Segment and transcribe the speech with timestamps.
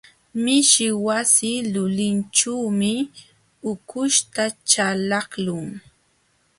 [0.43, 2.93] Mishi wasi lulinćhuumi
[3.71, 5.67] ukuśhta chalaqlun.